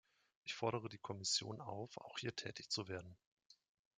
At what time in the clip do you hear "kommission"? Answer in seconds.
0.97-1.61